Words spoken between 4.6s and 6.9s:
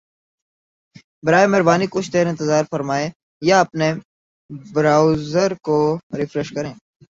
browser کو refresh کریں